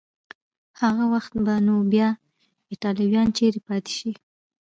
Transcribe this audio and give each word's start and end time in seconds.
هغه 0.81 1.03
وخت 1.13 1.33
به 1.45 1.53
نو 1.65 1.75
بیا 1.91 2.09
ایټالویان 2.71 3.27
چیري 3.37 3.61
پاتې 3.67 3.91
شي؟ 3.99 4.11